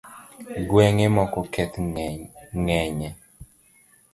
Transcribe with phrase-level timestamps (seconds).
[0.59, 1.75] Ngwenge moko koth
[2.63, 3.09] ng’enye